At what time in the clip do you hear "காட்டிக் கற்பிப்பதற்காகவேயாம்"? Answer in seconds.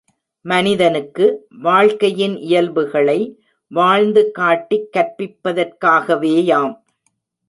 4.31-6.73